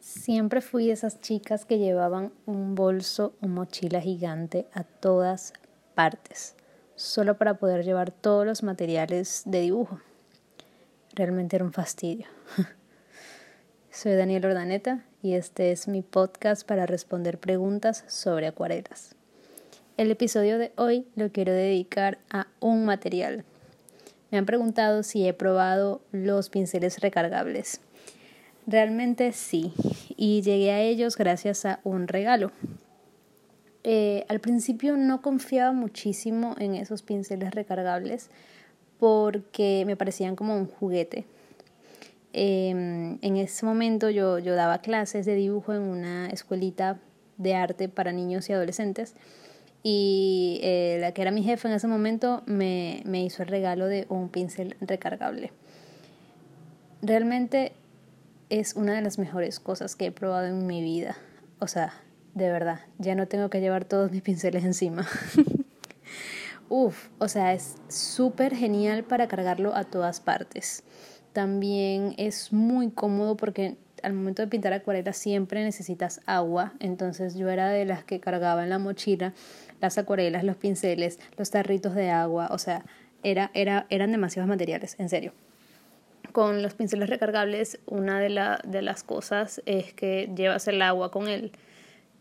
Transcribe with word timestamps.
Siempre 0.00 0.62
fui 0.62 0.86
de 0.86 0.94
esas 0.94 1.20
chicas 1.20 1.66
que 1.66 1.78
llevaban 1.78 2.32
un 2.46 2.74
bolso 2.74 3.34
o 3.42 3.48
mochila 3.48 4.00
gigante 4.00 4.66
a 4.72 4.82
todas 4.82 5.52
partes, 5.94 6.54
solo 6.96 7.36
para 7.36 7.58
poder 7.58 7.84
llevar 7.84 8.10
todos 8.10 8.46
los 8.46 8.62
materiales 8.62 9.42
de 9.44 9.60
dibujo. 9.60 10.00
Realmente 11.12 11.56
era 11.56 11.66
un 11.66 11.74
fastidio. 11.74 12.26
Soy 13.90 14.14
Daniel 14.14 14.46
Ordaneta 14.46 15.04
y 15.22 15.34
este 15.34 15.70
es 15.70 15.86
mi 15.86 16.00
podcast 16.00 16.66
para 16.66 16.86
responder 16.86 17.38
preguntas 17.38 18.04
sobre 18.06 18.46
acuarelas. 18.46 19.14
El 19.98 20.10
episodio 20.10 20.56
de 20.56 20.72
hoy 20.76 21.06
lo 21.14 21.30
quiero 21.30 21.52
dedicar 21.52 22.18
a 22.30 22.46
un 22.58 22.86
material. 22.86 23.44
Me 24.30 24.38
han 24.38 24.46
preguntado 24.46 25.02
si 25.02 25.28
he 25.28 25.34
probado 25.34 26.00
los 26.10 26.48
pinceles 26.48 27.00
recargables. 27.00 27.82
Realmente 28.66 29.32
sí, 29.32 29.72
y 30.16 30.42
llegué 30.42 30.72
a 30.72 30.80
ellos 30.80 31.16
gracias 31.16 31.64
a 31.64 31.80
un 31.84 32.08
regalo. 32.08 32.52
Eh, 33.82 34.26
al 34.28 34.40
principio 34.40 34.96
no 34.96 35.22
confiaba 35.22 35.72
muchísimo 35.72 36.54
en 36.58 36.74
esos 36.74 37.02
pinceles 37.02 37.54
recargables 37.54 38.28
porque 38.98 39.84
me 39.86 39.96
parecían 39.96 40.36
como 40.36 40.54
un 40.56 40.66
juguete. 40.66 41.24
Em, 42.32 43.18
en 43.22 43.36
ese 43.36 43.64
momento 43.66 44.10
yo, 44.10 44.38
yo 44.38 44.54
daba 44.54 44.78
clases 44.78 45.26
de 45.26 45.34
dibujo 45.34 45.72
en 45.72 45.80
una 45.80 46.28
escuelita 46.28 47.00
de 47.38 47.54
arte 47.54 47.88
para 47.88 48.12
niños 48.12 48.48
y 48.50 48.52
adolescentes 48.52 49.14
y 49.82 50.60
eh, 50.62 50.98
la 51.00 51.12
que 51.12 51.22
era 51.22 51.30
mi 51.30 51.42
jefe 51.42 51.66
en 51.66 51.74
ese 51.74 51.88
momento 51.88 52.42
me, 52.44 53.02
me 53.06 53.24
hizo 53.24 53.42
el 53.42 53.48
regalo 53.48 53.86
de 53.86 54.06
un 54.10 54.28
pincel 54.28 54.76
recargable. 54.80 55.52
Realmente 57.00 57.72
es 58.50 58.74
una 58.74 58.94
de 58.94 59.00
las 59.00 59.18
mejores 59.18 59.60
cosas 59.60 59.96
que 59.96 60.06
he 60.06 60.12
probado 60.12 60.46
en 60.48 60.66
mi 60.66 60.82
vida. 60.82 61.16
O 61.60 61.68
sea, 61.68 61.94
de 62.34 62.50
verdad, 62.50 62.80
ya 62.98 63.14
no 63.14 63.28
tengo 63.28 63.48
que 63.48 63.60
llevar 63.60 63.84
todos 63.84 64.10
mis 64.10 64.22
pinceles 64.22 64.64
encima. 64.64 65.06
Uf, 66.68 67.08
o 67.18 67.28
sea, 67.28 67.54
es 67.54 67.76
súper 67.88 68.54
genial 68.54 69.04
para 69.04 69.28
cargarlo 69.28 69.74
a 69.74 69.84
todas 69.84 70.20
partes. 70.20 70.82
También 71.32 72.14
es 72.18 72.52
muy 72.52 72.90
cómodo 72.90 73.36
porque 73.36 73.76
al 74.02 74.14
momento 74.14 74.42
de 74.42 74.48
pintar 74.48 74.72
acuarela 74.72 75.12
siempre 75.12 75.62
necesitas 75.62 76.20
agua, 76.26 76.72
entonces 76.80 77.34
yo 77.34 77.48
era 77.50 77.68
de 77.68 77.84
las 77.84 78.02
que 78.02 78.18
cargaba 78.18 78.64
en 78.64 78.70
la 78.70 78.78
mochila 78.78 79.34
las 79.80 79.98
acuarelas, 79.98 80.42
los 80.42 80.56
pinceles, 80.56 81.18
los 81.36 81.50
tarritos 81.50 81.94
de 81.94 82.10
agua, 82.10 82.48
o 82.50 82.58
sea, 82.58 82.84
era, 83.22 83.50
era, 83.52 83.86
eran 83.90 84.10
demasiados 84.10 84.48
materiales, 84.48 84.96
en 84.98 85.08
serio 85.08 85.32
con 86.32 86.62
los 86.62 86.74
pinceles 86.74 87.08
recargables, 87.08 87.78
una 87.86 88.20
de, 88.20 88.30
la, 88.30 88.60
de 88.66 88.82
las 88.82 89.02
cosas 89.02 89.62
es 89.66 89.92
que 89.92 90.30
llevas 90.34 90.68
el 90.68 90.82
agua 90.82 91.10
con 91.10 91.28
él. 91.28 91.52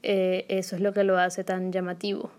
Eh, 0.04 0.46
eso 0.50 0.76
es 0.76 0.82
lo 0.82 0.94
que 0.94 1.04
lo 1.04 1.18
hace 1.18 1.44
tan 1.44 1.72
llamativo. 1.72 2.32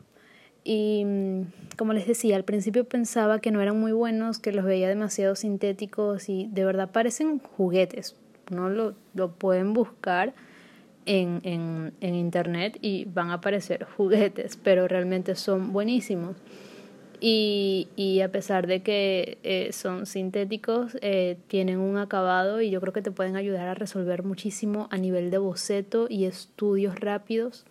Y 0.64 1.04
mm, 1.04 1.42
como 1.76 1.92
les 1.92 2.06
decía, 2.06 2.36
al 2.36 2.44
principio 2.44 2.84
pensaba 2.84 3.40
que 3.40 3.50
no 3.50 3.60
eran 3.60 3.78
muy 3.78 3.92
buenos, 3.92 4.38
que 4.38 4.52
los 4.52 4.64
veía 4.64 4.88
demasiado 4.88 5.34
sintéticos 5.34 6.28
y 6.28 6.48
de 6.50 6.64
verdad 6.64 6.90
parecen 6.90 7.38
juguetes. 7.38 8.16
No 8.50 8.68
lo, 8.68 8.94
pueden 9.38 9.74
buscar 9.74 10.34
en, 11.06 11.40
en 11.44 12.14
internet 12.14 12.78
y 12.80 13.04
van 13.04 13.30
a 13.30 13.34
aparecer 13.34 13.84
juguetes, 13.96 14.56
pero 14.56 14.88
realmente 14.88 15.34
son 15.34 15.72
buenísimos. 15.72 16.36
Y, 17.22 17.88
y 17.96 18.22
a 18.22 18.32
pesar 18.32 18.66
de 18.66 18.82
que 18.82 19.36
eh, 19.42 19.72
son 19.72 20.06
sintéticos, 20.06 20.96
eh, 21.02 21.36
tienen 21.48 21.78
un 21.78 21.98
acabado 21.98 22.62
y 22.62 22.70
yo 22.70 22.80
creo 22.80 22.94
que 22.94 23.02
te 23.02 23.10
pueden 23.10 23.36
ayudar 23.36 23.68
a 23.68 23.74
resolver 23.74 24.22
muchísimo 24.22 24.88
a 24.90 24.96
nivel 24.96 25.30
de 25.30 25.36
boceto 25.36 26.06
y 26.08 26.24
estudios 26.24 26.98
rápidos. 26.98 27.66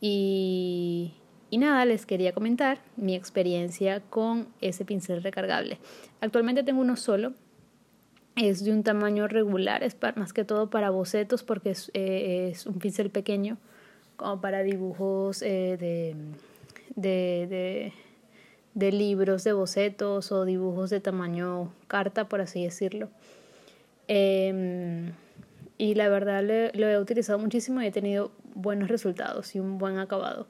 Y, 0.00 1.12
y 1.50 1.58
nada, 1.58 1.84
les 1.84 2.06
quería 2.06 2.32
comentar 2.32 2.78
mi 2.96 3.14
experiencia 3.14 4.00
con 4.00 4.48
ese 4.62 4.86
pincel 4.86 5.22
recargable. 5.22 5.78
Actualmente 6.22 6.62
tengo 6.62 6.80
uno 6.80 6.96
solo, 6.96 7.34
es 8.36 8.64
de 8.64 8.72
un 8.72 8.82
tamaño 8.82 9.28
regular, 9.28 9.82
es 9.82 9.96
más 10.16 10.32
que 10.32 10.44
todo 10.44 10.70
para 10.70 10.88
bocetos 10.88 11.42
porque 11.42 11.70
es, 11.70 11.90
eh, 11.92 12.48
es 12.52 12.64
un 12.64 12.78
pincel 12.78 13.10
pequeño, 13.10 13.58
como 14.16 14.40
para 14.40 14.62
dibujos 14.62 15.40
de, 15.40 15.76
de 15.76 16.16
de 16.96 17.92
libros 18.76 19.42
de 19.44 19.52
bocetos 19.52 20.30
o 20.32 20.44
dibujos 20.44 20.90
de 20.90 21.00
tamaño 21.00 21.72
carta, 21.88 22.28
por 22.28 22.40
así 22.40 22.62
decirlo. 22.62 23.08
Em, 24.06 25.12
y 25.78 25.94
la 25.94 26.08
verdad 26.08 26.42
lo 26.74 26.88
he 26.88 26.98
utilizado 26.98 27.38
muchísimo 27.38 27.82
y 27.82 27.86
he 27.86 27.90
tenido 27.90 28.30
buenos 28.54 28.88
resultados 28.88 29.54
y 29.54 29.60
un 29.60 29.78
buen 29.78 29.98
acabado. 29.98 30.46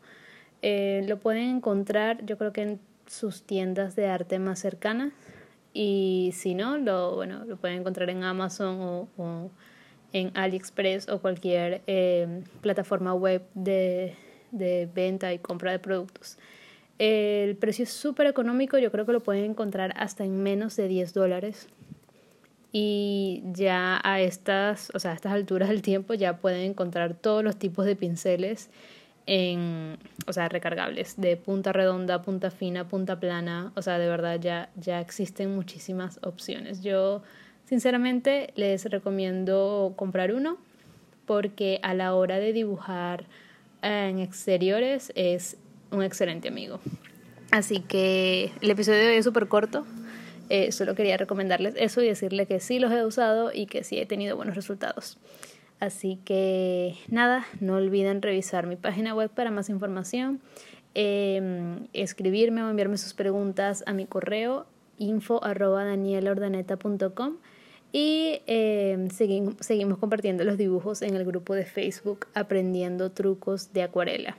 Eh, 0.62 1.04
lo 1.06 1.18
pueden 1.18 1.56
encontrar 1.56 2.24
yo 2.24 2.38
creo 2.38 2.52
que 2.52 2.62
en 2.62 2.80
sus 3.06 3.42
tiendas 3.42 3.94
de 3.94 4.08
arte 4.08 4.38
más 4.38 4.58
cercanas 4.58 5.12
y 5.72 6.32
si 6.34 6.54
no, 6.54 6.78
lo, 6.78 7.14
bueno, 7.14 7.44
lo 7.44 7.56
pueden 7.56 7.80
encontrar 7.80 8.08
en 8.10 8.24
Amazon 8.24 9.08
o, 9.16 9.50
en 10.12 10.36
AliExpress 10.36 11.08
o 11.08 11.20
cualquier 11.20 11.82
em, 11.86 12.42
plataforma 12.62 13.12
web 13.14 13.42
de, 13.54 14.14
de 14.50 14.88
venta 14.92 15.32
y 15.32 15.38
compra 15.38 15.72
de 15.72 15.78
productos. 15.78 16.38
El 16.98 17.56
precio 17.56 17.82
es 17.82 17.90
súper 17.90 18.26
económico, 18.26 18.78
yo 18.78 18.90
creo 18.90 19.04
que 19.04 19.12
lo 19.12 19.22
pueden 19.22 19.44
encontrar 19.44 19.92
hasta 19.96 20.24
en 20.24 20.42
menos 20.42 20.76
de 20.76 20.88
10 20.88 21.12
dólares. 21.12 21.68
Y 22.72 23.42
ya 23.52 24.00
a 24.02 24.20
estas, 24.20 24.90
o 24.94 24.98
sea, 24.98 25.12
a 25.12 25.14
estas 25.14 25.32
alturas 25.32 25.68
del 25.68 25.82
tiempo 25.82 26.14
ya 26.14 26.38
pueden 26.38 26.62
encontrar 26.70 27.14
todos 27.14 27.42
los 27.42 27.56
tipos 27.56 27.86
de 27.86 27.96
pinceles 27.96 28.70
en, 29.26 29.98
o 30.26 30.32
sea, 30.32 30.48
recargables, 30.48 31.20
de 31.20 31.36
punta 31.36 31.72
redonda, 31.72 32.22
punta 32.22 32.50
fina, 32.50 32.88
punta 32.88 33.18
plana, 33.18 33.72
o 33.74 33.82
sea, 33.82 33.98
de 33.98 34.08
verdad 34.08 34.40
ya, 34.40 34.70
ya 34.76 35.00
existen 35.00 35.54
muchísimas 35.54 36.18
opciones. 36.22 36.82
Yo 36.82 37.22
sinceramente 37.64 38.52
les 38.56 38.84
recomiendo 38.84 39.94
comprar 39.96 40.32
uno 40.32 40.58
porque 41.26 41.80
a 41.82 41.94
la 41.94 42.14
hora 42.14 42.38
de 42.38 42.52
dibujar 42.52 43.24
en 43.82 44.20
exteriores 44.20 45.12
es 45.16 45.56
un 45.96 46.04
excelente 46.04 46.48
amigo. 46.48 46.80
Así 47.50 47.80
que 47.80 48.52
el 48.60 48.70
episodio 48.70 48.98
de 48.98 49.08
hoy 49.08 49.16
es 49.16 49.24
súper 49.24 49.48
corto. 49.48 49.86
Eh, 50.48 50.70
solo 50.72 50.94
quería 50.94 51.16
recomendarles 51.16 51.74
eso 51.76 52.02
y 52.02 52.06
decirle 52.06 52.46
que 52.46 52.60
sí 52.60 52.78
los 52.78 52.92
he 52.92 53.04
usado 53.04 53.50
y 53.52 53.66
que 53.66 53.82
sí 53.82 53.98
he 53.98 54.06
tenido 54.06 54.36
buenos 54.36 54.54
resultados. 54.54 55.18
Así 55.80 56.18
que 56.24 56.94
nada, 57.08 57.46
no 57.60 57.74
olviden 57.74 58.22
revisar 58.22 58.66
mi 58.66 58.76
página 58.76 59.14
web 59.14 59.30
para 59.30 59.50
más 59.50 59.68
información, 59.68 60.40
em, 60.94 61.86
escribirme 61.92 62.62
o 62.62 62.70
enviarme 62.70 62.96
sus 62.96 63.12
preguntas 63.12 63.84
a 63.86 63.92
mi 63.92 64.06
correo 64.06 64.66
info 64.98 65.40
y 67.92 68.40
em, 68.46 69.08
seguimos 69.10 69.98
compartiendo 69.98 70.44
los 70.44 70.56
dibujos 70.58 71.02
en 71.02 71.14
el 71.16 71.24
grupo 71.24 71.54
de 71.54 71.64
Facebook 71.64 72.26
Aprendiendo 72.34 73.10
Trucos 73.10 73.72
de 73.72 73.82
Acuarela. 73.82 74.36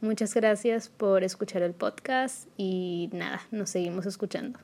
Muchas 0.00 0.32
gracias 0.34 0.88
por 0.88 1.24
escuchar 1.24 1.62
el 1.62 1.74
podcast 1.74 2.48
y 2.56 3.10
nada, 3.12 3.40
nos 3.50 3.70
seguimos 3.70 4.06
escuchando. 4.06 4.60